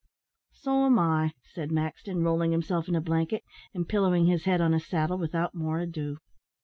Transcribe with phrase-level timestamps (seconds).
[0.53, 4.73] "So am I," said Maxton, rolling himself in a blanket, and pillowing his head on
[4.73, 6.17] a saddle, without more ado.